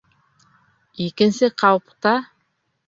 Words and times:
Икенсе 1.09 1.51
ҡауҡбта? 1.63 2.17